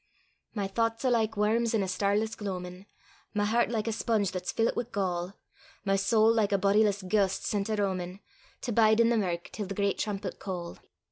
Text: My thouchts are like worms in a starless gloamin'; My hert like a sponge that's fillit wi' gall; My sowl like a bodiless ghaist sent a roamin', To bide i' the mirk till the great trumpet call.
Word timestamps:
My 0.55 0.67
thouchts 0.67 1.05
are 1.05 1.11
like 1.11 1.37
worms 1.37 1.75
in 1.75 1.83
a 1.83 1.87
starless 1.87 2.33
gloamin'; 2.33 2.87
My 3.35 3.45
hert 3.45 3.69
like 3.69 3.87
a 3.87 3.91
sponge 3.91 4.31
that's 4.31 4.51
fillit 4.51 4.75
wi' 4.75 4.85
gall; 4.91 5.35
My 5.85 5.95
sowl 5.95 6.33
like 6.33 6.51
a 6.51 6.57
bodiless 6.57 7.03
ghaist 7.03 7.43
sent 7.45 7.69
a 7.69 7.75
roamin', 7.75 8.19
To 8.61 8.71
bide 8.71 8.99
i' 8.99 9.07
the 9.07 9.15
mirk 9.15 9.51
till 9.51 9.67
the 9.67 9.75
great 9.75 9.99
trumpet 9.99 10.39
call. 10.39 10.79